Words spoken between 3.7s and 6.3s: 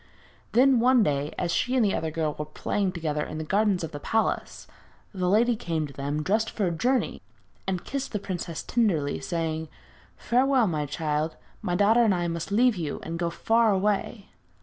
of the palace, the lady came to them,